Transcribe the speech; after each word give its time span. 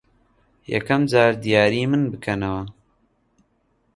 یەکەم 0.73 1.01
جار 1.11 1.31
دیاریی 1.43 1.89
من 1.91 2.03
بکەنەوە. 2.11 2.63